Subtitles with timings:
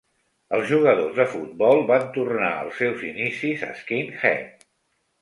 [0.59, 4.71] Els jugadors de futbol van tornar als seus inicis skinhead.